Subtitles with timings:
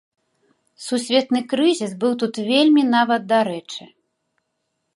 [0.85, 3.83] Сусветны крызіс быў тут вельмі нават дарэчы.